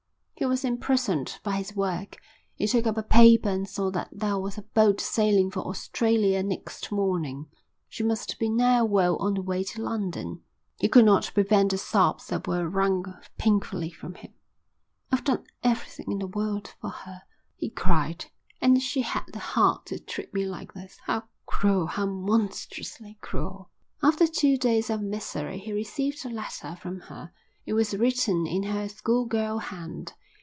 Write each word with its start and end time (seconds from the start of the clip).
He 0.35 0.45
was 0.47 0.65
imprisoned 0.65 1.39
by 1.43 1.57
his 1.57 1.75
work. 1.75 2.17
He 2.55 2.65
took 2.65 2.87
up 2.87 2.97
a 2.97 3.03
paper 3.03 3.49
and 3.49 3.69
saw 3.69 3.91
that 3.91 4.09
there 4.11 4.39
was 4.39 4.57
a 4.57 4.63
boat 4.63 4.99
sailing 4.99 5.51
for 5.51 5.59
Australia 5.59 6.41
next 6.41 6.91
morning. 6.91 7.45
She 7.89 8.01
must 8.03 8.39
be 8.39 8.49
now 8.49 8.83
well 8.83 9.17
on 9.17 9.35
the 9.35 9.43
way 9.43 9.63
to 9.65 9.83
London. 9.83 10.41
He 10.79 10.89
could 10.89 11.05
not 11.05 11.29
prevent 11.35 11.69
the 11.69 11.77
sobs 11.77 12.25
that 12.29 12.47
were 12.47 12.67
wrung 12.67 13.13
painfully 13.37 13.91
from 13.91 14.15
him. 14.15 14.33
"I've 15.11 15.23
done 15.23 15.43
everything 15.63 16.11
in 16.11 16.17
the 16.17 16.25
world 16.25 16.73
for 16.81 16.89
her," 16.89 17.21
he 17.55 17.69
cried, 17.69 18.25
"and 18.59 18.81
she 18.81 19.01
had 19.03 19.25
the 19.31 19.37
heart 19.37 19.85
to 19.85 19.99
treat 19.99 20.33
me 20.33 20.43
like 20.43 20.73
this. 20.73 20.97
How 21.05 21.25
cruel, 21.45 21.85
how 21.85 22.07
monstrously 22.07 23.19
cruel!" 23.21 23.69
After 24.01 24.25
two 24.25 24.57
days 24.57 24.89
of 24.89 25.03
misery 25.03 25.59
he 25.59 25.71
received 25.71 26.25
a 26.25 26.29
letter 26.29 26.75
from 26.77 27.01
her. 27.01 27.31
It 27.67 27.73
was 27.73 27.93
written 27.95 28.47
in 28.47 28.63
her 28.63 28.89
school 28.89 29.27
girl 29.27 29.59
hand. 29.59 30.13